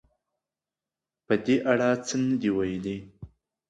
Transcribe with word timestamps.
په 1.25 1.33
دې 1.45 1.55
اړه 1.71 1.89
څه 2.05 2.15
نه 2.23 2.35
دې 2.41 2.49
ویلي 2.57 2.97